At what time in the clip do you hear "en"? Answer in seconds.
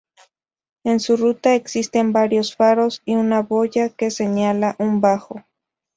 0.83-0.99